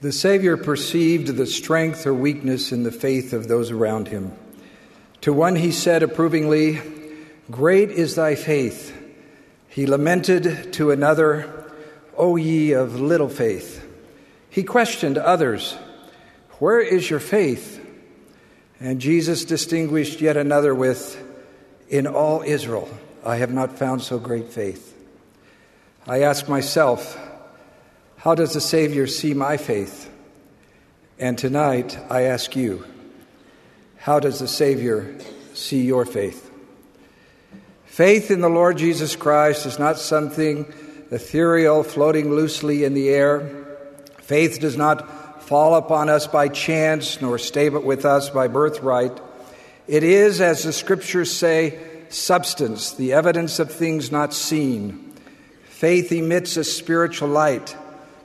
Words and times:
The 0.00 0.12
Savior 0.12 0.56
perceived 0.56 1.28
the 1.28 1.46
strength 1.46 2.06
or 2.06 2.12
weakness 2.12 2.72
in 2.72 2.82
the 2.82 2.92
faith 2.92 3.32
of 3.32 3.48
those 3.48 3.70
around 3.70 4.08
him. 4.08 4.32
To 5.22 5.32
one 5.32 5.56
he 5.56 5.72
said 5.72 6.02
approvingly, 6.02 6.80
Great 7.50 7.90
is 7.90 8.14
thy 8.14 8.34
faith. 8.34 8.94
He 9.68 9.86
lamented 9.86 10.72
to 10.74 10.90
another, 10.90 11.72
O 12.16 12.36
ye 12.36 12.72
of 12.72 13.00
little 13.00 13.28
faith. 13.28 13.86
He 14.50 14.62
questioned 14.62 15.18
others, 15.18 15.74
Where 16.58 16.80
is 16.80 17.08
your 17.08 17.20
faith? 17.20 17.80
And 18.78 19.00
Jesus 19.00 19.44
distinguished 19.44 20.20
yet 20.20 20.36
another 20.36 20.74
with, 20.74 21.20
In 21.88 22.06
all 22.06 22.42
Israel 22.42 22.88
I 23.24 23.36
have 23.36 23.52
not 23.52 23.78
found 23.78 24.02
so 24.02 24.18
great 24.18 24.52
faith. 24.52 24.94
I 26.06 26.20
ask 26.22 26.48
myself, 26.48 27.18
how 28.24 28.34
does 28.34 28.54
the 28.54 28.60
Savior 28.60 29.06
see 29.06 29.34
my 29.34 29.58
faith? 29.58 30.10
And 31.18 31.36
tonight, 31.36 31.98
I 32.08 32.22
ask 32.22 32.56
you, 32.56 32.82
how 33.98 34.18
does 34.18 34.38
the 34.38 34.48
Savior 34.48 35.14
see 35.52 35.82
your 35.82 36.06
faith? 36.06 36.50
Faith 37.84 38.30
in 38.30 38.40
the 38.40 38.48
Lord 38.48 38.78
Jesus 38.78 39.14
Christ 39.14 39.66
is 39.66 39.78
not 39.78 39.98
something 39.98 40.64
ethereal 41.10 41.82
floating 41.82 42.30
loosely 42.30 42.84
in 42.84 42.94
the 42.94 43.10
air. 43.10 43.66
Faith 44.22 44.58
does 44.58 44.78
not 44.78 45.42
fall 45.42 45.74
upon 45.74 46.08
us 46.08 46.26
by 46.26 46.48
chance 46.48 47.20
nor 47.20 47.36
stay 47.36 47.68
with 47.68 48.06
us 48.06 48.30
by 48.30 48.48
birthright. 48.48 49.20
It 49.86 50.02
is, 50.02 50.40
as 50.40 50.62
the 50.62 50.72
scriptures 50.72 51.30
say, 51.30 51.78
substance, 52.08 52.94
the 52.94 53.12
evidence 53.12 53.58
of 53.58 53.70
things 53.70 54.10
not 54.10 54.32
seen. 54.32 55.12
Faith 55.64 56.10
emits 56.10 56.56
a 56.56 56.64
spiritual 56.64 57.28
light 57.28 57.76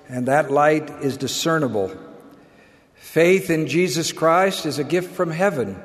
and 0.09 0.26
that 0.26 0.52
light 0.52 0.90
is 1.04 1.18
discernible. 1.18 1.95
Faith 2.95 3.50
in 3.50 3.67
Jesus 3.67 4.11
Christ 4.11 4.66
is 4.66 4.80
a 4.80 4.84
gift 4.84 5.14
from 5.14 5.30
heaven 5.30 5.81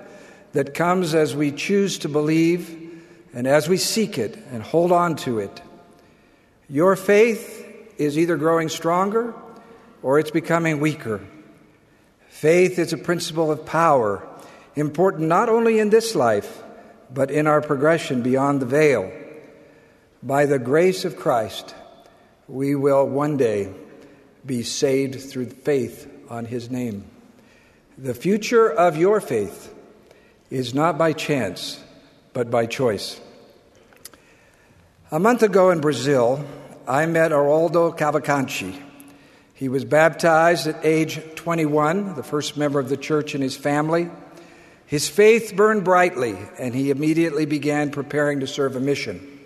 that 0.53 0.75
comes 0.75 1.15
as 1.15 1.37
we 1.37 1.53
choose 1.53 1.99
to 1.99 2.09
believe 2.09 3.03
and 3.35 3.47
as 3.47 3.69
we 3.69 3.77
seek 3.77 4.19
it 4.19 4.37
and 4.51 4.63
hold 4.63 4.93
on 4.93 5.17
to 5.17 5.39
it. 5.39 5.61
Your 6.69 6.97
faith 6.97 7.67
is 7.99 8.19
either 8.19 8.37
growing 8.37 8.69
stronger 8.69 9.35
or 10.03 10.19
it's 10.19 10.31
becoming 10.31 10.81
weaker. 10.81 11.21
Faith 12.29 12.79
is 12.79 12.93
a 12.93 12.99
principle 12.99 13.51
of 13.51 13.67
power, 13.67 14.27
important 14.75 15.29
not 15.29 15.49
only 15.49 15.79
in 15.79 15.91
this 15.91 16.15
life, 16.15 16.63
but 17.13 17.31
in 17.31 17.47
our 17.47 17.61
progression 17.61 18.23
beyond 18.23 18.61
the 18.61 18.67
veil. 18.67 19.13
By 20.23 20.47
the 20.47 20.59
grace 20.59 21.05
of 21.05 21.17
Christ, 21.17 21.75
we 22.49 22.75
will 22.75 23.07
one 23.07 23.37
day 23.37 23.73
be 24.47 24.63
saved 24.63 25.21
through 25.21 25.47
faith 25.47 26.11
on 26.29 26.45
his 26.45 26.71
name. 26.71 27.05
The 27.97 28.15
future 28.15 28.71
of 28.71 28.97
your 28.97 29.21
faith 29.21 29.73
is 30.51 30.75
not 30.75 30.99
by 30.99 31.13
chance, 31.13 31.83
but 32.33 32.51
by 32.51 32.67
choice. 32.67 33.21
A 35.11 35.19
month 35.19 35.43
ago 35.43 35.71
in 35.71 35.81
Brazil, 35.81 36.45
I 36.87 37.07
met 37.07 37.31
Aroldo 37.31 37.97
Cavalcante. 37.97 38.81
He 39.55 39.69
was 39.69 39.85
baptized 39.85 40.67
at 40.67 40.85
age 40.85 41.21
21, 41.37 42.17
the 42.17 42.23
first 42.23 42.57
member 42.57 42.81
of 42.81 42.89
the 42.89 42.97
church 42.97 43.35
in 43.35 43.41
his 43.41 43.57
family. 43.57 44.11
His 44.87 45.09
faith 45.09 45.55
burned 45.55 45.85
brightly, 45.85 46.37
and 46.59 46.75
he 46.75 46.91
immediately 46.91 47.47
began 47.47 47.91
preparing 47.91 48.41
to 48.41 48.47
serve 48.47 48.77
a 48.77 48.81
mission. 48.81 49.41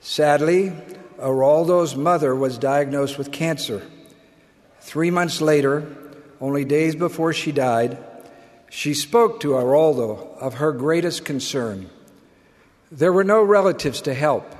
Sadly, 0.00 0.72
Aroldo's 1.18 1.94
mother 1.94 2.34
was 2.34 2.58
diagnosed 2.58 3.16
with 3.16 3.30
cancer. 3.30 3.82
Three 4.80 5.10
months 5.10 5.40
later, 5.40 5.86
only 6.40 6.64
days 6.64 6.94
before 6.94 7.32
she 7.32 7.52
died, 7.52 7.98
she 8.70 8.94
spoke 8.94 9.40
to 9.40 9.50
Aroldo 9.50 10.38
of 10.38 10.54
her 10.54 10.72
greatest 10.72 11.24
concern. 11.24 11.90
There 12.90 13.12
were 13.12 13.24
no 13.24 13.42
relatives 13.42 14.00
to 14.02 14.14
help. 14.14 14.54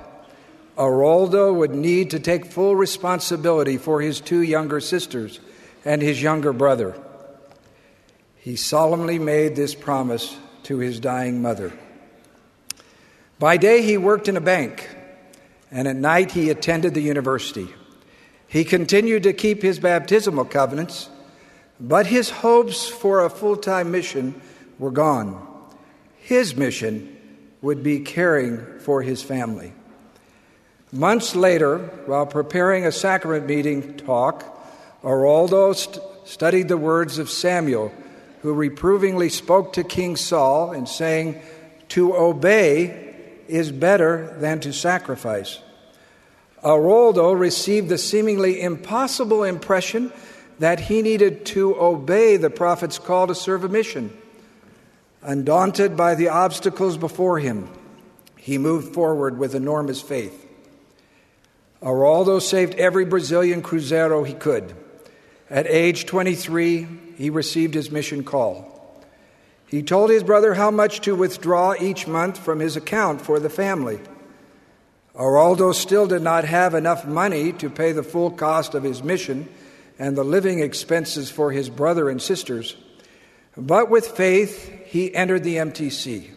Aroldo 0.77 1.55
would 1.55 1.75
need 1.75 2.11
to 2.11 2.21
take 2.21 2.47
full 2.47 2.77
responsibility 2.77 3.77
for 3.77 4.01
his 4.01 4.21
two 4.21 4.43
younger 4.43 4.81
sisters 4.81 5.41
and 5.85 6.03
his 6.03 6.23
younger 6.23 6.53
brother. 6.53 6.97
He 8.37 8.57
solemnly 8.57 9.19
made 9.19 9.57
this 9.57 9.75
promise 9.75 10.37
to 10.65 10.79
his 10.79 11.01
dying 11.01 11.43
mother. 11.43 11.73
By 13.39 13.57
day, 13.57 13.83
he 13.83 13.97
worked 13.97 14.29
in 14.29 14.37
a 14.37 14.41
bank, 14.41 14.89
and 15.71 15.89
at 15.89 15.97
night, 15.97 16.33
he 16.33 16.51
attended 16.51 16.95
the 16.95 17.03
university. 17.03 17.69
He 18.51 18.65
continued 18.65 19.23
to 19.23 19.33
keep 19.33 19.63
his 19.63 19.79
baptismal 19.79 20.47
covenants, 20.47 21.09
but 21.79 22.07
his 22.07 22.31
hopes 22.31 22.89
for 22.89 23.25
a 23.25 23.31
full 23.31 23.57
time 23.57 23.93
mission 23.93 24.41
were 24.77 24.91
gone. 24.91 25.47
His 26.17 26.57
mission 26.57 27.17
would 27.63 27.85
be 27.85 28.01
caring 28.01 28.81
for 28.81 29.03
his 29.03 29.23
family. 29.23 29.73
Months 30.91 31.37
later, 31.37 31.79
while 32.07 32.27
preparing 32.27 32.85
a 32.85 32.91
sacrament 32.91 33.47
meeting 33.47 33.97
talk, 33.97 34.45
Aroldo 35.05 35.73
st- 35.73 36.05
studied 36.25 36.67
the 36.67 36.77
words 36.77 37.19
of 37.19 37.31
Samuel, 37.31 37.93
who 38.43 38.53
reprovingly 38.53 39.29
spoke 39.29 39.75
to 39.75 39.85
King 39.85 40.17
Saul 40.17 40.73
in 40.73 40.87
saying, 40.87 41.41
To 41.91 42.17
obey 42.17 43.15
is 43.47 43.71
better 43.71 44.37
than 44.41 44.59
to 44.61 44.73
sacrifice. 44.73 45.61
Aroldo 46.63 47.39
received 47.39 47.89
the 47.89 47.99
seemingly 47.99 48.61
impossible 48.61 49.45
impression 49.45 50.13
that 50.59 50.79
he 50.79 51.01
needed 51.01 51.47
to 51.47 51.75
obey 51.81 52.37
the 52.37 52.51
prophet's 52.51 52.99
call 52.99 53.27
to 53.27 53.35
serve 53.35 53.65
a 53.65 53.69
mission. 53.69 54.15
Undaunted 55.23 55.97
by 55.97 56.15
the 56.15 56.29
obstacles 56.29 56.99
before 56.99 57.39
him, 57.39 57.69
he 58.37 58.59
moved 58.59 58.95
forward 58.95 59.39
with 59.39 59.55
enormous 59.55 60.03
faith. 60.03 60.47
Aroldo 61.83 62.41
saved 62.41 62.75
every 62.75 63.07
Brazilian 63.07 63.63
cruzeiro 63.63 64.27
he 64.27 64.35
could. 64.35 64.75
At 65.49 65.67
age 65.67 66.05
23, 66.05 66.87
he 67.17 67.31
received 67.31 67.75
his 67.75 67.91
mission 67.91 68.23
call. 68.23 68.67
He 69.67 69.83
told 69.83 70.11
his 70.11 70.23
brother 70.23 70.55
how 70.55 70.71
much 70.71 71.01
to 71.03 71.15
withdraw 71.15 71.75
each 71.81 72.07
month 72.07 72.39
from 72.39 72.61
his 72.61 72.77
account 72.77 73.21
for 73.21 73.41
the 73.41 73.49
family. 73.49 74.01
Aroldo 75.15 75.75
still 75.75 76.07
did 76.07 76.23
not 76.23 76.45
have 76.45 76.75
enough 76.75 77.05
money 77.05 77.53
to 77.55 77.69
pay 77.69 77.93
the 77.93 78.03
full 78.03 78.31
cost 78.31 78.75
of 78.75 78.83
his 78.83 79.03
mission 79.03 79.49
and 79.99 80.17
the 80.17 80.25
living 80.25 80.61
expenses 80.61 81.31
for 81.31 81.53
his 81.53 81.69
brother 81.69 82.09
and 82.09 82.23
sisters. 82.23 82.77
But 83.57 83.91
with 83.91 84.07
faith, 84.07 84.71
he 84.87 85.15
entered 85.15 85.45
the 85.45 85.57
MTC. 85.57 86.31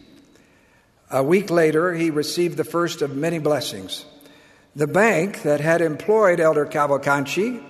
A 1.10 1.22
week 1.22 1.50
later, 1.50 1.94
he 1.94 2.10
received 2.10 2.56
the 2.56 2.64
first 2.64 3.00
of 3.00 3.16
many 3.16 3.38
blessings. 3.38 4.04
The 4.74 4.88
bank 4.88 5.42
that 5.42 5.60
had 5.60 5.80
employed 5.80 6.40
Elder 6.40 6.66
Cavalcante 6.66 7.62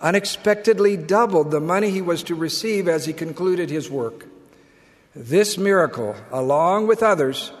unexpectedly 0.00 0.96
doubled 0.96 1.50
the 1.50 1.60
money 1.60 1.90
he 1.90 2.00
was 2.00 2.22
to 2.24 2.34
receive 2.34 2.88
as 2.88 3.04
he 3.04 3.12
concluded 3.12 3.68
his 3.68 3.90
work. 3.90 4.26
This 5.14 5.58
miracle, 5.58 6.16
along 6.30 6.86
with 6.86 7.02
others, 7.02 7.52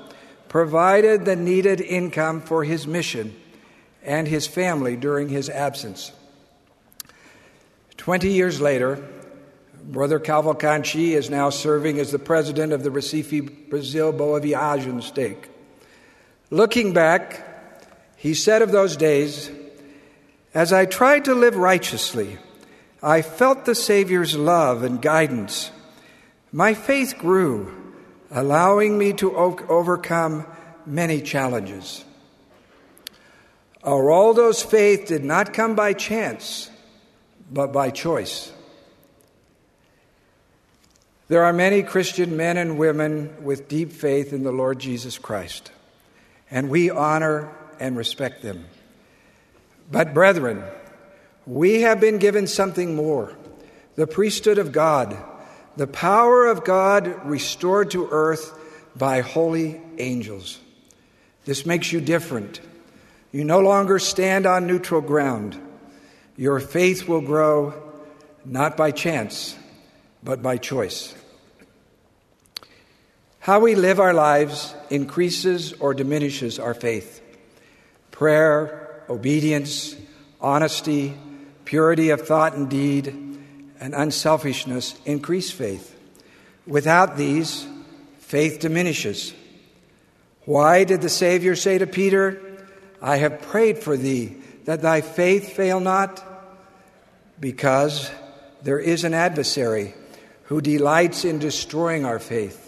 provided 0.48 1.24
the 1.24 1.36
needed 1.36 1.80
income 1.80 2.40
for 2.40 2.64
his 2.64 2.86
mission 2.86 3.34
and 4.02 4.26
his 4.26 4.46
family 4.46 4.96
during 4.96 5.28
his 5.28 5.50
absence. 5.50 6.12
Twenty 7.96 8.32
years 8.32 8.60
later, 8.60 9.06
Brother 9.82 10.18
Cavalcante 10.18 11.12
is 11.12 11.30
now 11.30 11.50
serving 11.50 11.98
as 11.98 12.12
the 12.12 12.18
president 12.18 12.72
of 12.72 12.82
the 12.82 12.90
Recife, 12.90 13.68
Brazil 13.70 14.12
Boa 14.12 14.40
Viagem 14.40 15.02
stake. 15.02 15.48
Looking 16.50 16.92
back, 16.92 17.44
he 18.16 18.34
said 18.34 18.62
of 18.62 18.72
those 18.72 18.96
days, 18.96 19.50
As 20.54 20.72
I 20.72 20.86
tried 20.86 21.24
to 21.26 21.34
live 21.34 21.56
righteously, 21.56 22.38
I 23.02 23.22
felt 23.22 23.64
the 23.64 23.74
Savior's 23.74 24.36
love 24.36 24.82
and 24.82 25.00
guidance. 25.00 25.70
My 26.52 26.74
faith 26.74 27.16
grew 27.18 27.87
allowing 28.30 28.98
me 28.98 29.12
to 29.14 29.36
overcome 29.36 30.46
many 30.86 31.20
challenges. 31.20 32.04
Aroldo's 33.84 34.62
faith 34.62 35.06
did 35.06 35.24
not 35.24 35.54
come 35.54 35.74
by 35.74 35.92
chance, 35.92 36.70
but 37.50 37.72
by 37.72 37.90
choice. 37.90 38.52
There 41.28 41.44
are 41.44 41.52
many 41.52 41.82
Christian 41.82 42.36
men 42.36 42.56
and 42.56 42.78
women 42.78 43.44
with 43.44 43.68
deep 43.68 43.92
faith 43.92 44.32
in 44.32 44.44
the 44.44 44.52
Lord 44.52 44.78
Jesus 44.78 45.18
Christ, 45.18 45.70
and 46.50 46.70
we 46.70 46.90
honor 46.90 47.52
and 47.78 47.96
respect 47.96 48.42
them. 48.42 48.66
But, 49.90 50.12
brethren, 50.12 50.64
we 51.46 51.82
have 51.82 52.00
been 52.00 52.18
given 52.18 52.46
something 52.46 52.94
more 52.94 53.34
the 53.94 54.06
priesthood 54.06 54.58
of 54.58 54.70
God 54.70 55.16
the 55.78 55.86
power 55.86 56.46
of 56.46 56.64
God 56.64 57.24
restored 57.24 57.92
to 57.92 58.08
earth 58.10 58.52
by 58.96 59.20
holy 59.20 59.80
angels. 59.96 60.58
This 61.44 61.64
makes 61.64 61.92
you 61.92 62.00
different. 62.00 62.60
You 63.30 63.44
no 63.44 63.60
longer 63.60 64.00
stand 64.00 64.44
on 64.44 64.66
neutral 64.66 65.00
ground. 65.00 65.56
Your 66.36 66.58
faith 66.58 67.06
will 67.06 67.20
grow 67.20 67.80
not 68.44 68.76
by 68.76 68.90
chance, 68.90 69.56
but 70.20 70.42
by 70.42 70.56
choice. 70.56 71.14
How 73.38 73.60
we 73.60 73.76
live 73.76 74.00
our 74.00 74.14
lives 74.14 74.74
increases 74.90 75.74
or 75.74 75.94
diminishes 75.94 76.58
our 76.58 76.74
faith. 76.74 77.22
Prayer, 78.10 79.04
obedience, 79.08 79.94
honesty, 80.40 81.14
purity 81.64 82.10
of 82.10 82.26
thought 82.26 82.54
and 82.54 82.68
deed, 82.68 83.27
and 83.80 83.94
unselfishness 83.94 84.94
increase 85.04 85.50
faith. 85.50 85.94
Without 86.66 87.16
these, 87.16 87.66
faith 88.18 88.60
diminishes. 88.60 89.34
Why 90.44 90.84
did 90.84 91.02
the 91.02 91.08
Savior 91.08 91.56
say 91.56 91.78
to 91.78 91.86
Peter, 91.86 92.42
I 93.00 93.16
have 93.16 93.42
prayed 93.42 93.78
for 93.78 93.96
thee 93.96 94.36
that 94.64 94.82
thy 94.82 95.00
faith 95.00 95.52
fail 95.54 95.80
not? 95.80 96.22
Because 97.40 98.10
there 98.62 98.78
is 98.78 99.04
an 99.04 99.14
adversary 99.14 99.94
who 100.44 100.60
delights 100.60 101.24
in 101.24 101.38
destroying 101.38 102.04
our 102.04 102.18
faith. 102.18 102.64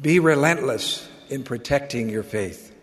Be 0.00 0.18
relentless 0.18 1.06
in 1.28 1.44
protecting 1.44 2.08
your 2.08 2.22
faith. 2.22 2.74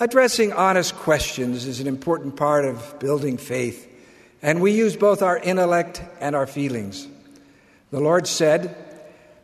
Addressing 0.00 0.52
honest 0.52 0.94
questions 0.94 1.66
is 1.66 1.80
an 1.80 1.88
important 1.88 2.36
part 2.36 2.64
of 2.64 2.98
building 3.00 3.36
faith, 3.36 3.86
and 4.42 4.60
we 4.60 4.72
use 4.72 4.96
both 4.96 5.22
our 5.22 5.36
intellect 5.38 6.02
and 6.20 6.36
our 6.36 6.46
feelings. 6.46 7.06
The 7.90 8.00
Lord 8.00 8.26
said, 8.26 8.76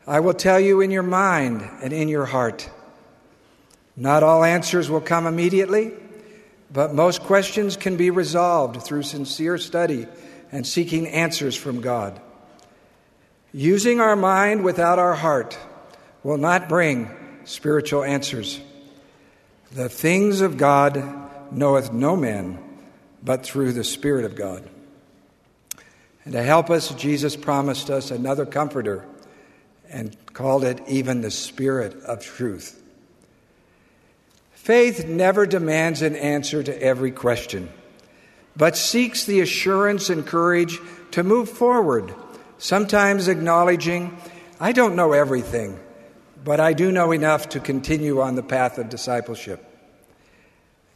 I 0.06 0.20
will 0.20 0.35
tell 0.35 0.61
you 0.61 0.81
in 0.81 0.91
your 0.91 1.02
mind 1.02 1.69
and 1.82 1.93
in 1.93 2.08
your 2.08 2.26
heart. 2.26 2.69
Not 3.96 4.23
all 4.23 4.44
answers 4.44 4.91
will 4.91 5.00
come 5.00 5.26
immediately, 5.26 5.93
but 6.73 6.94
most 6.94 7.23
questions 7.23 7.76
can 7.76 7.96
be 7.96 8.11
resolved 8.11 8.82
through 8.82 9.05
sincere 9.05 9.58
study 9.58 10.06
and 10.52 10.67
seeking 10.67 11.06
answers 11.08 11.56
from 11.56 11.81
God. 11.81 12.20
Using 13.52 14.00
our 14.00 14.17
mind 14.17 14.64
without 14.64 14.99
our 14.99 15.14
heart 15.14 15.56
will 16.23 16.38
not 16.38 16.69
bring 16.69 17.08
spiritual 17.44 18.05
answers. 18.05 18.61
The 19.73 19.88
things 19.88 20.41
of 20.41 20.56
God 20.56 21.02
knoweth 21.52 21.93
no 21.93 22.17
man 22.17 22.58
but 23.23 23.44
through 23.44 23.73
the 23.73 23.85
Spirit 23.85 24.25
of 24.25 24.35
God. 24.35 24.69
And 26.24 26.32
to 26.32 26.42
help 26.42 26.70
us, 26.70 26.94
Jesus 26.94 27.36
promised 27.36 27.90
us 27.90 28.10
another 28.10 28.46
comforter 28.46 29.04
and 29.90 30.16
called 30.32 30.64
it 30.64 30.80
even 30.88 31.20
the 31.20 31.30
Spirit 31.30 31.94
of 32.04 32.24
truth. 32.24 32.82
Faith 34.52 35.06
never 35.06 35.44
demands 35.44 36.00
an 36.00 36.16
answer 36.16 36.62
to 36.62 36.82
every 36.82 37.10
question, 37.10 37.68
but 38.56 38.76
seeks 38.76 39.24
the 39.24 39.40
assurance 39.40 40.08
and 40.08 40.26
courage 40.26 40.78
to 41.10 41.22
move 41.22 41.50
forward, 41.50 42.14
sometimes 42.56 43.28
acknowledging, 43.28 44.16
I 44.58 44.72
don't 44.72 44.96
know 44.96 45.12
everything, 45.12 45.78
but 46.42 46.60
I 46.60 46.72
do 46.72 46.90
know 46.90 47.12
enough 47.12 47.50
to 47.50 47.60
continue 47.60 48.22
on 48.22 48.36
the 48.36 48.42
path 48.42 48.78
of 48.78 48.88
discipleship. 48.88 49.62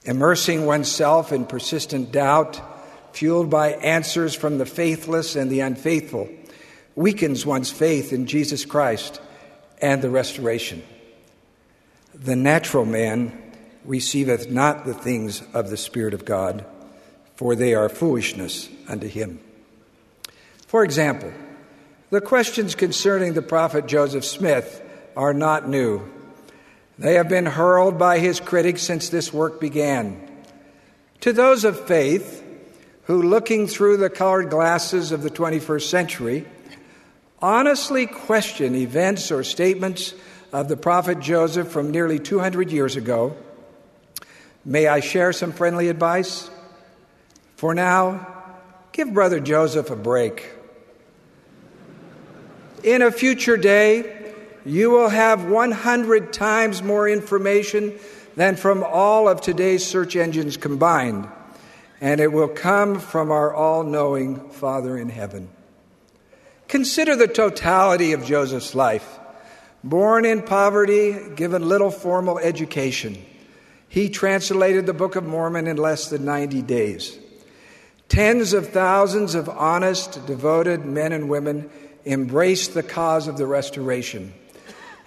Immersing 0.04 0.64
oneself 0.64 1.30
in 1.32 1.44
persistent 1.44 2.10
doubt, 2.10 2.60
fueled 3.12 3.50
by 3.50 3.72
answers 3.72 4.34
from 4.34 4.58
the 4.58 4.66
faithless 4.66 5.36
and 5.36 5.50
the 5.50 5.60
unfaithful, 5.60 6.28
weakens 6.94 7.46
one's 7.46 7.70
faith 7.70 8.12
in 8.12 8.26
Jesus 8.26 8.64
Christ 8.64 9.20
and 9.80 10.02
the 10.02 10.10
restoration. 10.10 10.82
The 12.14 12.36
natural 12.36 12.84
man 12.84 13.54
receiveth 13.84 14.50
not 14.50 14.84
the 14.84 14.94
things 14.94 15.42
of 15.54 15.70
the 15.70 15.76
Spirit 15.76 16.14
of 16.14 16.24
God, 16.24 16.64
for 17.36 17.54
they 17.54 17.74
are 17.74 17.88
foolishness 17.88 18.68
unto 18.88 19.06
him. 19.06 19.40
For 20.66 20.84
example, 20.84 21.32
the 22.10 22.20
questions 22.20 22.74
concerning 22.74 23.34
the 23.34 23.42
prophet 23.42 23.86
Joseph 23.86 24.24
Smith 24.24 24.82
are 25.16 25.34
not 25.34 25.68
new. 25.68 26.02
They 26.98 27.14
have 27.14 27.28
been 27.28 27.46
hurled 27.46 27.98
by 27.98 28.18
his 28.18 28.40
critics 28.40 28.82
since 28.82 29.08
this 29.08 29.32
work 29.32 29.60
began. 29.60 30.28
To 31.20 31.32
those 31.32 31.64
of 31.64 31.86
faith 31.86 32.44
who, 33.08 33.22
looking 33.22 33.66
through 33.66 33.96
the 33.96 34.10
colored 34.10 34.50
glasses 34.50 35.12
of 35.12 35.22
the 35.22 35.30
21st 35.30 35.88
century, 35.88 36.46
honestly 37.40 38.06
question 38.06 38.74
events 38.74 39.32
or 39.32 39.42
statements 39.42 40.12
of 40.52 40.68
the 40.68 40.76
prophet 40.76 41.18
Joseph 41.18 41.68
from 41.68 41.90
nearly 41.90 42.18
200 42.18 42.70
years 42.70 42.96
ago, 42.96 43.34
may 44.62 44.86
I 44.86 45.00
share 45.00 45.32
some 45.32 45.52
friendly 45.52 45.88
advice? 45.88 46.50
For 47.56 47.74
now, 47.74 48.26
give 48.92 49.14
Brother 49.14 49.40
Joseph 49.40 49.88
a 49.88 49.96
break. 49.96 50.52
In 52.84 53.00
a 53.00 53.10
future 53.10 53.56
day, 53.56 54.34
you 54.66 54.90
will 54.90 55.08
have 55.08 55.46
100 55.46 56.30
times 56.34 56.82
more 56.82 57.08
information 57.08 57.98
than 58.36 58.56
from 58.56 58.84
all 58.86 59.30
of 59.30 59.40
today's 59.40 59.82
search 59.82 60.14
engines 60.14 60.58
combined, 60.58 61.26
and 62.00 62.20
it 62.20 62.32
will 62.32 62.48
come 62.48 62.98
from 62.98 63.30
our 63.30 63.52
all 63.52 63.82
knowing 63.82 64.50
Father 64.50 64.96
in 64.96 65.08
heaven. 65.08 65.48
Consider 66.68 67.16
the 67.16 67.26
totality 67.26 68.12
of 68.12 68.24
Joseph's 68.24 68.74
life. 68.74 69.18
Born 69.82 70.24
in 70.24 70.42
poverty, 70.42 71.16
given 71.34 71.66
little 71.68 71.90
formal 71.90 72.38
education, 72.38 73.24
he 73.88 74.10
translated 74.10 74.86
the 74.86 74.92
Book 74.92 75.16
of 75.16 75.24
Mormon 75.24 75.66
in 75.66 75.76
less 75.76 76.10
than 76.10 76.24
90 76.24 76.62
days. 76.62 77.18
Tens 78.08 78.52
of 78.52 78.68
thousands 78.68 79.34
of 79.34 79.48
honest, 79.48 80.26
devoted 80.26 80.84
men 80.84 81.12
and 81.12 81.28
women 81.28 81.70
embraced 82.04 82.74
the 82.74 82.82
cause 82.82 83.28
of 83.28 83.38
the 83.38 83.46
restoration. 83.46 84.32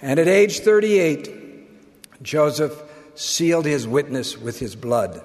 And 0.02 0.20
at 0.20 0.28
age 0.28 0.60
38, 0.60 2.24
Joseph 2.24 2.82
sealed 3.16 3.66
his 3.66 3.88
witness 3.88 4.38
with 4.38 4.60
his 4.60 4.76
blood. 4.76 5.22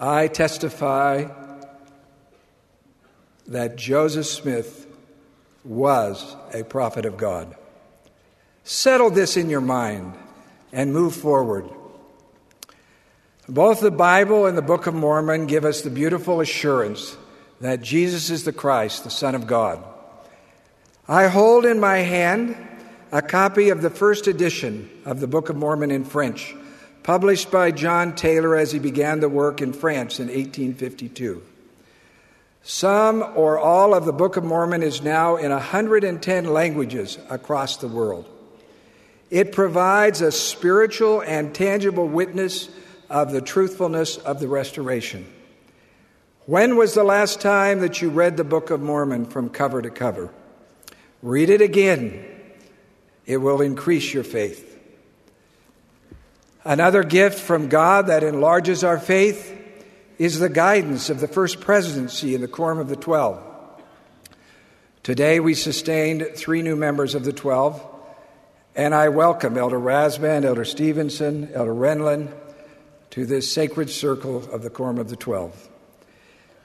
I 0.00 0.28
testify 0.28 1.26
that 3.48 3.76
Joseph 3.76 4.26
Smith 4.26 4.86
was 5.62 6.36
a 6.54 6.64
prophet 6.64 7.04
of 7.04 7.18
God. 7.18 7.54
Settle 8.64 9.10
this 9.10 9.36
in 9.36 9.50
your 9.50 9.60
mind 9.60 10.14
and 10.72 10.94
move 10.94 11.14
forward. 11.14 11.68
Both 13.46 13.80
the 13.80 13.90
Bible 13.90 14.46
and 14.46 14.56
the 14.56 14.62
Book 14.62 14.86
of 14.86 14.94
Mormon 14.94 15.46
give 15.46 15.66
us 15.66 15.82
the 15.82 15.90
beautiful 15.90 16.40
assurance 16.40 17.16
that 17.60 17.82
Jesus 17.82 18.30
is 18.30 18.44
the 18.44 18.52
Christ, 18.52 19.04
the 19.04 19.10
Son 19.10 19.34
of 19.34 19.46
God. 19.46 19.84
I 21.06 21.26
hold 21.26 21.66
in 21.66 21.78
my 21.78 21.98
hand 21.98 22.56
a 23.12 23.20
copy 23.20 23.68
of 23.68 23.82
the 23.82 23.90
first 23.90 24.28
edition 24.28 24.88
of 25.04 25.20
the 25.20 25.26
Book 25.26 25.50
of 25.50 25.56
Mormon 25.56 25.90
in 25.90 26.04
French, 26.04 26.54
published 27.02 27.50
by 27.50 27.70
John 27.70 28.14
Taylor 28.14 28.56
as 28.56 28.72
he 28.72 28.78
began 28.78 29.20
the 29.20 29.28
work 29.28 29.60
in 29.60 29.72
France 29.72 30.20
in 30.20 30.26
1852. 30.26 31.42
Some 32.62 33.22
or 33.36 33.58
all 33.58 33.94
of 33.94 34.04
the 34.04 34.12
Book 34.12 34.36
of 34.36 34.44
Mormon 34.44 34.82
is 34.82 35.00
now 35.02 35.36
in 35.36 35.50
110 35.50 36.44
languages 36.44 37.18
across 37.30 37.78
the 37.78 37.88
world. 37.88 38.28
It 39.30 39.52
provides 39.52 40.20
a 40.20 40.32
spiritual 40.32 41.22
and 41.22 41.54
tangible 41.54 42.06
witness 42.06 42.68
of 43.08 43.32
the 43.32 43.40
truthfulness 43.40 44.16
of 44.18 44.40
the 44.40 44.48
restoration. 44.48 45.26
When 46.46 46.76
was 46.76 46.94
the 46.94 47.04
last 47.04 47.40
time 47.40 47.80
that 47.80 48.02
you 48.02 48.10
read 48.10 48.36
the 48.36 48.44
Book 48.44 48.70
of 48.70 48.80
Mormon 48.80 49.26
from 49.26 49.48
cover 49.48 49.80
to 49.80 49.90
cover? 49.90 50.30
Read 51.22 51.48
it 51.48 51.60
again. 51.60 52.24
It 53.24 53.36
will 53.38 53.60
increase 53.60 54.12
your 54.12 54.24
faith. 54.24 54.69
Another 56.64 57.02
gift 57.02 57.38
from 57.38 57.68
God 57.68 58.08
that 58.08 58.22
enlarges 58.22 58.84
our 58.84 58.98
faith 58.98 59.56
is 60.18 60.38
the 60.38 60.50
guidance 60.50 61.08
of 61.08 61.18
the 61.18 61.28
first 61.28 61.58
presidency 61.60 62.34
in 62.34 62.42
the 62.42 62.48
Quorum 62.48 62.78
of 62.78 62.90
the 62.90 62.96
Twelve. 62.96 63.42
Today 65.02 65.40
we 65.40 65.54
sustained 65.54 66.28
three 66.34 66.60
new 66.60 66.76
members 66.76 67.14
of 67.14 67.24
the 67.24 67.32
Twelve, 67.32 67.82
and 68.76 68.94
I 68.94 69.08
welcome 69.08 69.56
Elder 69.56 69.80
Rasband, 69.80 70.44
Elder 70.44 70.66
Stevenson, 70.66 71.48
Elder 71.54 71.72
Renlund 71.72 72.30
to 73.08 73.24
this 73.24 73.50
sacred 73.50 73.88
circle 73.88 74.44
of 74.52 74.62
the 74.62 74.68
Quorum 74.68 74.98
of 74.98 75.08
the 75.08 75.16
Twelve. 75.16 75.66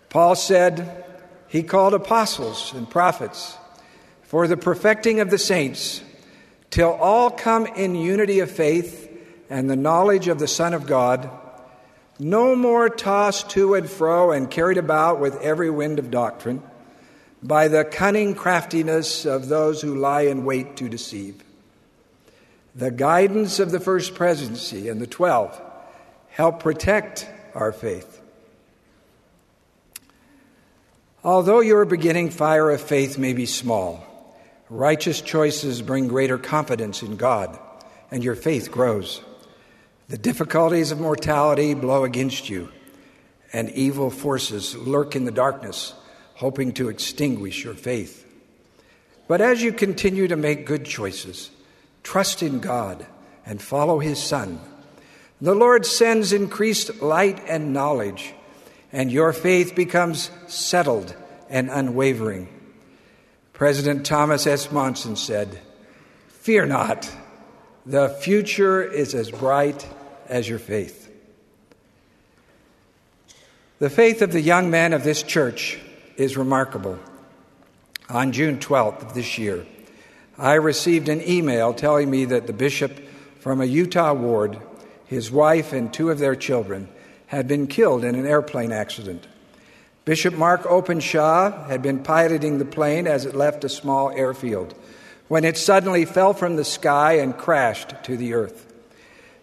Paul 0.10 0.36
said 0.36 1.06
he 1.48 1.64
called 1.64 1.94
apostles 1.94 2.74
and 2.74 2.90
prophets 2.90 3.58
for 4.24 4.46
the 4.46 4.58
perfecting 4.58 5.22
of 5.22 5.30
the 5.30 5.38
saints, 5.38 6.02
till 6.70 6.92
all 6.92 7.32
come 7.32 7.66
in 7.66 7.96
unity 7.96 8.42
of 8.42 8.52
faith 8.52 9.05
and 9.50 9.70
the 9.70 9.76
knowledge 9.76 10.28
of 10.28 10.40
the 10.40 10.48
Son 10.48 10.74
of 10.74 10.88
God, 10.88 11.30
no 12.18 12.56
more 12.56 12.90
tossed 12.90 13.50
to 13.52 13.76
and 13.76 13.90
fro 13.90 14.32
and 14.32 14.50
carried 14.50 14.78
about 14.78 15.20
with 15.20 15.42
every 15.42 15.70
wind 15.70 16.00
of 16.00 16.12
doctrine 16.12 16.64
by 17.44 17.68
the 17.68 17.84
cunning 17.84 18.34
craftiness 18.34 19.26
of 19.26 19.48
those 19.50 19.82
who 19.82 19.96
lie 19.96 20.22
in 20.22 20.46
wait 20.46 20.78
to 20.78 20.90
deceive. 20.90 21.44
The 22.74 22.92
guidance 22.92 23.60
of 23.60 23.72
the 23.72 23.80
first 23.80 24.16
presidency 24.16 24.90
and 24.90 25.00
the 25.02 25.08
twelve 25.08 25.62
help 26.30 26.62
protect 26.62 27.30
our 27.54 27.72
faith. 27.72 28.22
Although 31.24 31.62
your 31.62 31.86
beginning 31.86 32.30
fire 32.30 32.70
of 32.70 32.82
faith 32.82 33.18
may 33.18 33.34
be 33.34 33.46
small, 33.46 34.06
righteous 34.70 35.22
choices 35.22 35.82
bring 35.82 36.08
greater 36.08 36.38
confidence 36.38 37.02
in 37.02 37.16
God, 37.16 37.58
and 38.12 38.24
your 38.24 38.36
faith 38.36 38.72
grows. 38.72 39.22
The 40.08 40.18
difficulties 40.18 40.92
of 40.92 41.00
mortality 41.00 41.74
blow 41.74 42.04
against 42.04 42.48
you, 42.50 42.70
and 43.52 43.72
evil 43.72 44.12
forces 44.12 44.76
lurk 44.76 45.16
in 45.16 45.26
the 45.26 45.32
darkness, 45.32 45.94
hoping 46.36 46.74
to 46.74 46.90
extinguish 46.90 47.64
your 47.64 47.74
faith. 47.74 48.24
But 49.28 49.42
as 49.42 49.64
you 49.64 49.72
continue 49.72 50.28
to 50.28 50.36
make 50.36 50.68
good 50.68 50.86
choices, 50.86 51.50
trust 52.04 52.44
in 52.44 52.60
God, 52.60 53.08
and 53.48 53.60
follow 53.60 53.98
His 53.98 54.22
Son, 54.22 54.60
the 55.42 55.56
Lord 55.56 55.86
sends 55.86 56.34
increased 56.34 57.02
light 57.02 57.42
and 57.48 57.74
knowledge, 57.74 58.34
and 58.92 59.12
your 59.12 59.34
faith 59.34 59.76
becomes 59.76 60.30
settled 60.48 61.16
and 61.50 61.70
unwavering. 61.72 62.48
President 63.54 64.06
Thomas 64.06 64.46
S. 64.46 64.72
Monson 64.72 65.16
said, 65.16 65.60
Fear 66.28 66.68
not, 66.68 67.10
the 67.86 68.10
future 68.10 68.84
is 68.84 69.14
as 69.14 69.30
bright 69.30 69.88
as 70.28 70.50
your 70.50 70.60
faith. 70.60 71.12
The 73.80 73.90
faith 73.90 74.22
of 74.22 74.32
the 74.32 74.42
young 74.42 74.72
men 74.72 74.94
of 74.94 75.04
this 75.04 75.22
church 75.22 75.80
is 76.18 76.38
remarkable. 76.38 76.98
On 78.10 78.32
June 78.32 78.58
12th 78.58 79.02
of 79.02 79.14
this 79.14 79.38
year, 79.38 79.66
I 80.38 80.54
received 80.54 81.10
an 81.10 81.28
email 81.28 81.74
telling 81.74 82.10
me 82.10 82.26
that 82.26 82.48
the 82.48 82.54
bishop 82.54 83.00
from 83.40 83.62
a 83.62 83.66
Utah 83.66 84.14
ward, 84.14 84.58
his 85.06 85.32
wife, 85.32 85.74
and 85.74 85.94
two 85.94 86.10
of 86.10 86.20
their 86.20 86.36
children 86.36 86.88
had 87.28 87.48
been 87.48 87.68
killed 87.68 88.04
in 88.04 88.16
an 88.16 88.26
airplane 88.26 88.72
accident. 88.72 89.28
Bishop 90.06 90.36
Mark 90.36 90.66
Openshaw 90.66 91.68
had 91.68 91.82
been 91.82 92.04
piloting 92.04 92.60
the 92.60 92.66
plane 92.66 93.08
as 93.08 93.26
it 93.26 93.36
left 93.36 93.64
a 93.64 93.70
small 93.70 94.12
airfield 94.12 94.76
when 95.28 95.44
it 95.44 95.58
suddenly 95.58 96.06
fell 96.06 96.34
from 96.34 96.56
the 96.56 96.64
sky 96.64 97.14
and 97.14 97.38
crashed 97.38 97.94
to 98.04 98.16
the 98.18 98.34
earth. 98.34 98.74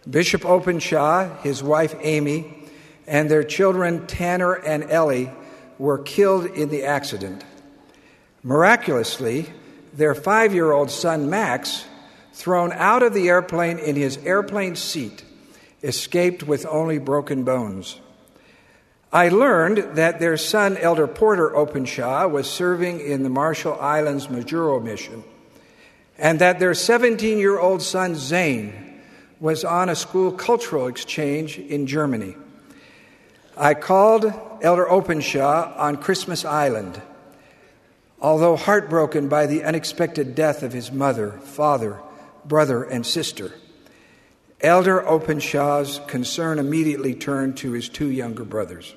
Bishop 0.09 0.45
Openshaw, 0.45 1.37
his 1.43 1.63
wife 1.63 1.95
Amy, 2.01 2.69
and 3.07 3.31
their 3.31 3.45
children 3.45 4.07
Tanner 4.07 4.55
and 4.55 4.85
Ellie 4.85 5.31
were 5.79 5.99
killed 5.99 6.47
in 6.47 6.69
the 6.69 6.85
accident. 6.85 7.45
Miraculously, 8.43 9.47
their 9.93 10.15
five 10.15 10.55
year 10.55 10.73
old 10.73 10.91
son 10.91 11.31
Max, 11.31 11.85
thrown 12.33 12.73
out 12.73 13.03
of 13.03 13.15
the 13.15 13.29
airplane 13.29 13.79
in 13.79 13.95
his 13.95 14.19
airplane 14.19 14.75
seat, 14.75 15.25
escaped 15.83 16.43
with 16.43 16.67
only 16.67 16.99
broken 16.99 17.45
bones. 17.45 18.01
I 19.13 19.29
learned 19.29 19.97
that 19.97 20.21
their 20.21 20.39
son, 20.39 20.79
Elder 20.79 21.07
Porter 21.07 21.55
Openshaw, 21.55 22.27
was 22.27 22.49
serving 22.49 23.01
in 23.01 23.23
the 23.23 23.29
Marshall 23.29 23.79
Islands 23.79 24.29
Majuro 24.29 24.83
mission, 24.83 25.23
and 26.23 26.39
that 26.39 26.61
their 26.61 26.73
17 26.73 27.37
year 27.37 27.59
old 27.59 27.83
son, 27.83 28.15
Zane, 28.15 29.01
was 29.41 29.65
on 29.65 29.89
a 29.89 29.97
school 29.97 30.31
cultural 30.31 30.87
exchange 30.87 31.59
in 31.59 31.89
Germany. 31.89 32.37
I 33.57 33.75
called 33.75 34.33
Elder 34.63 34.89
Openshaw 34.89 35.75
on 35.77 35.97
Christmas 35.97 36.45
Island. 36.45 37.03
Although 38.21 38.55
heartbroken 38.55 39.29
by 39.29 39.47
the 39.47 39.65
unexpected 39.65 40.37
death 40.37 40.63
of 40.63 40.73
his 40.73 40.93
mother, 40.93 41.33
father, 41.43 41.99
brother, 42.45 42.85
and 42.85 43.05
sister, 43.05 43.53
Elder 44.61 45.05
Openshaw's 45.05 46.01
concern 46.07 46.61
immediately 46.61 47.17
turned 47.17 47.57
to 47.59 47.73
his 47.73 47.89
two 47.89 48.09
younger 48.09 48.45
brothers. 48.45 48.95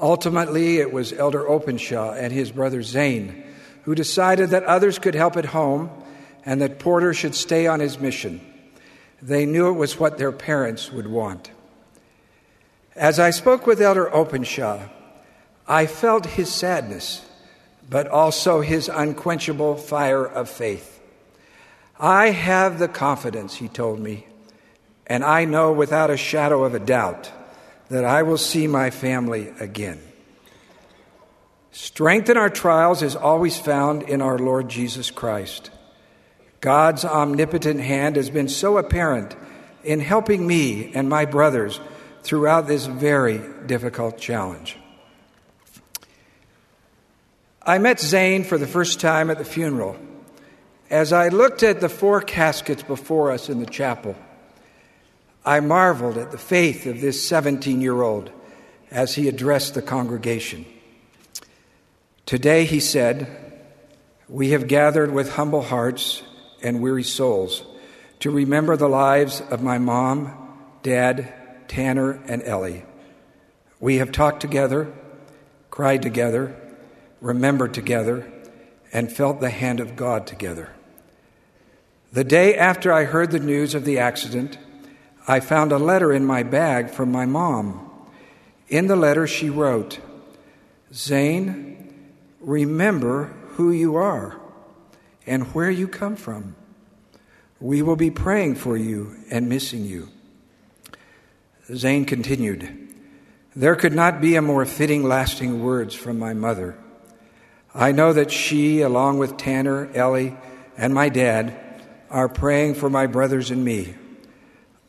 Ultimately, 0.00 0.78
it 0.78 0.94
was 0.94 1.12
Elder 1.12 1.46
Openshaw 1.46 2.14
and 2.14 2.32
his 2.32 2.50
brother 2.50 2.82
Zane 2.82 3.43
who 3.84 3.94
decided 3.94 4.50
that 4.50 4.64
others 4.64 4.98
could 4.98 5.14
help 5.14 5.36
at 5.36 5.46
home 5.46 5.90
and 6.44 6.60
that 6.60 6.78
Porter 6.78 7.14
should 7.14 7.34
stay 7.34 7.66
on 7.66 7.80
his 7.80 7.98
mission. 7.98 8.40
They 9.22 9.46
knew 9.46 9.68
it 9.68 9.78
was 9.78 9.98
what 9.98 10.18
their 10.18 10.32
parents 10.32 10.92
would 10.92 11.06
want. 11.06 11.50
As 12.94 13.18
I 13.18 13.30
spoke 13.30 13.66
with 13.66 13.80
Elder 13.80 14.14
Openshaw, 14.14 14.88
I 15.66 15.86
felt 15.86 16.26
his 16.26 16.52
sadness, 16.52 17.24
but 17.88 18.06
also 18.08 18.60
his 18.60 18.88
unquenchable 18.88 19.76
fire 19.76 20.24
of 20.24 20.48
faith. 20.48 21.00
I 21.98 22.30
have 22.30 22.78
the 22.78 22.88
confidence, 22.88 23.56
he 23.56 23.68
told 23.68 24.00
me, 24.00 24.26
and 25.06 25.24
I 25.24 25.44
know 25.44 25.72
without 25.72 26.10
a 26.10 26.16
shadow 26.16 26.64
of 26.64 26.74
a 26.74 26.78
doubt 26.78 27.30
that 27.88 28.04
I 28.04 28.22
will 28.22 28.38
see 28.38 28.66
my 28.66 28.90
family 28.90 29.52
again. 29.60 30.00
Strength 31.74 32.30
in 32.30 32.36
our 32.36 32.50
trials 32.50 33.02
is 33.02 33.16
always 33.16 33.58
found 33.58 34.04
in 34.04 34.22
our 34.22 34.38
Lord 34.38 34.68
Jesus 34.68 35.10
Christ. 35.10 35.72
God's 36.60 37.04
omnipotent 37.04 37.80
hand 37.80 38.14
has 38.14 38.30
been 38.30 38.46
so 38.46 38.78
apparent 38.78 39.34
in 39.82 39.98
helping 39.98 40.46
me 40.46 40.94
and 40.94 41.08
my 41.08 41.24
brothers 41.24 41.80
throughout 42.22 42.68
this 42.68 42.86
very 42.86 43.40
difficult 43.66 44.18
challenge. 44.18 44.76
I 47.60 47.78
met 47.78 47.98
Zane 47.98 48.44
for 48.44 48.56
the 48.56 48.68
first 48.68 49.00
time 49.00 49.28
at 49.28 49.38
the 49.38 49.44
funeral. 49.44 49.96
As 50.90 51.12
I 51.12 51.26
looked 51.26 51.64
at 51.64 51.80
the 51.80 51.88
four 51.88 52.20
caskets 52.20 52.84
before 52.84 53.32
us 53.32 53.48
in 53.48 53.58
the 53.58 53.66
chapel, 53.66 54.14
I 55.44 55.58
marveled 55.58 56.18
at 56.18 56.30
the 56.30 56.38
faith 56.38 56.86
of 56.86 57.00
this 57.00 57.20
17 57.26 57.80
year 57.80 58.00
old 58.00 58.30
as 58.92 59.16
he 59.16 59.26
addressed 59.26 59.74
the 59.74 59.82
congregation. 59.82 60.66
Today, 62.26 62.64
he 62.64 62.80
said, 62.80 63.44
we 64.28 64.50
have 64.50 64.66
gathered 64.66 65.12
with 65.12 65.34
humble 65.34 65.60
hearts 65.60 66.22
and 66.62 66.80
weary 66.80 67.02
souls 67.02 67.62
to 68.20 68.30
remember 68.30 68.76
the 68.76 68.88
lives 68.88 69.42
of 69.50 69.62
my 69.62 69.76
mom, 69.76 70.32
dad, 70.82 71.32
Tanner, 71.68 72.22
and 72.26 72.42
Ellie. 72.42 72.84
We 73.78 73.98
have 73.98 74.12
talked 74.12 74.40
together, 74.40 74.90
cried 75.70 76.00
together, 76.00 76.56
remembered 77.20 77.74
together, 77.74 78.26
and 78.92 79.12
felt 79.12 79.40
the 79.40 79.50
hand 79.50 79.80
of 79.80 79.94
God 79.94 80.26
together. 80.26 80.70
The 82.12 82.24
day 82.24 82.56
after 82.56 82.92
I 82.92 83.04
heard 83.04 83.32
the 83.32 83.40
news 83.40 83.74
of 83.74 83.84
the 83.84 83.98
accident, 83.98 84.56
I 85.28 85.40
found 85.40 85.72
a 85.72 85.78
letter 85.78 86.12
in 86.12 86.24
my 86.24 86.42
bag 86.42 86.90
from 86.90 87.12
my 87.12 87.26
mom. 87.26 87.90
In 88.68 88.86
the 88.86 88.96
letter, 88.96 89.26
she 89.26 89.50
wrote, 89.50 89.98
Zane, 90.92 91.83
remember 92.44 93.32
who 93.54 93.70
you 93.70 93.96
are 93.96 94.38
and 95.26 95.54
where 95.54 95.70
you 95.70 95.88
come 95.88 96.16
from. 96.16 96.54
We 97.60 97.82
will 97.82 97.96
be 97.96 98.10
praying 98.10 98.56
for 98.56 98.76
you 98.76 99.16
and 99.30 99.48
missing 99.48 99.84
you. 99.84 100.08
Zane 101.74 102.04
continued, 102.04 102.94
There 103.56 103.76
could 103.76 103.94
not 103.94 104.20
be 104.20 104.36
a 104.36 104.42
more 104.42 104.66
fitting, 104.66 105.02
lasting 105.02 105.62
words 105.62 105.94
from 105.94 106.18
my 106.18 106.34
mother. 106.34 106.76
I 107.74 107.92
know 107.92 108.12
that 108.12 108.30
she, 108.30 108.82
along 108.82 109.18
with 109.18 109.36
Tanner, 109.36 109.90
Ellie, 109.94 110.36
and 110.76 110.92
my 110.92 111.08
dad, 111.08 111.58
are 112.10 112.28
praying 112.28 112.74
for 112.74 112.90
my 112.90 113.06
brothers 113.06 113.50
and 113.50 113.64
me. 113.64 113.94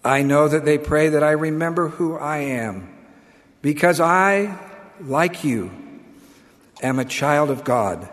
I 0.03 0.21
know 0.21 0.47
that 0.47 0.65
they 0.65 0.77
pray 0.77 1.09
that 1.09 1.23
I 1.23 1.31
remember 1.31 1.87
who 1.89 2.15
I 2.15 2.37
am, 2.37 2.93
because 3.61 3.99
I, 3.99 4.59
like 5.01 5.43
you, 5.43 5.71
am 6.85 6.99
a 6.99 7.05
child 7.05 7.49
of 7.49 7.63
God 7.63 8.09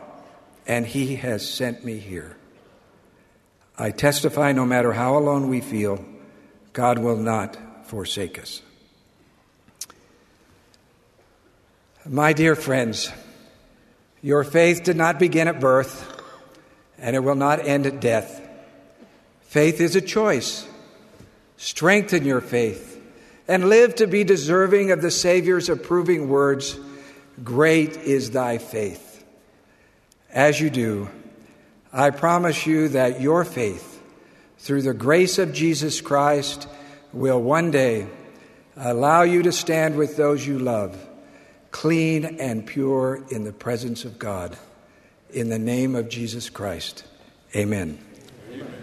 and 0.66 0.86
He 0.86 1.16
has 1.16 1.48
sent 1.48 1.84
me 1.84 1.98
here. 1.98 2.36
I 3.78 3.90
testify 3.90 4.52
no 4.52 4.64
matter 4.64 4.92
how 4.92 5.16
alone 5.16 5.48
we 5.48 5.60
feel, 5.60 6.04
God 6.72 6.98
will 6.98 7.16
not 7.16 7.56
forsake 7.86 8.38
us. 8.38 8.62
My 12.06 12.32
dear 12.32 12.54
friends, 12.54 13.10
your 14.22 14.44
faith 14.44 14.82
did 14.82 14.96
not 14.96 15.18
begin 15.18 15.48
at 15.48 15.60
birth, 15.60 16.08
and 16.98 17.14
it 17.16 17.20
will 17.20 17.34
not 17.34 17.66
end 17.66 17.86
at 17.86 18.00
death. 18.00 18.40
Faith 19.42 19.80
is 19.80 19.96
a 19.96 20.00
choice. 20.00 20.66
Strengthen 21.56 22.24
your 22.24 22.40
faith 22.40 23.00
and 23.46 23.68
live 23.68 23.94
to 23.96 24.06
be 24.06 24.24
deserving 24.24 24.90
of 24.90 25.02
the 25.02 25.10
Savior's 25.10 25.68
approving 25.68 26.28
words 26.28 26.78
Great 27.42 27.96
is 27.96 28.30
thy 28.30 28.58
faith. 28.58 29.24
As 30.30 30.60
you 30.60 30.70
do, 30.70 31.08
I 31.92 32.10
promise 32.10 32.66
you 32.66 32.88
that 32.88 33.20
your 33.20 33.44
faith, 33.44 34.02
through 34.58 34.82
the 34.82 34.94
grace 34.94 35.38
of 35.38 35.52
Jesus 35.52 36.00
Christ, 36.00 36.68
will 37.12 37.40
one 37.42 37.70
day 37.70 38.06
allow 38.76 39.22
you 39.22 39.42
to 39.42 39.52
stand 39.52 39.96
with 39.96 40.16
those 40.16 40.46
you 40.46 40.58
love, 40.58 40.96
clean 41.70 42.24
and 42.40 42.66
pure 42.66 43.22
in 43.30 43.44
the 43.44 43.52
presence 43.52 44.04
of 44.04 44.18
God. 44.18 44.56
In 45.30 45.48
the 45.48 45.58
name 45.58 45.94
of 45.94 46.08
Jesus 46.08 46.50
Christ, 46.50 47.04
amen. 47.54 47.98
amen. 48.50 48.81